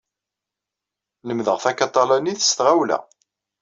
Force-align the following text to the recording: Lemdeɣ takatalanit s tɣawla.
Lemdeɣ 1.27 1.57
takatalanit 1.63 2.41
s 2.49 2.51
tɣawla. 2.57 2.99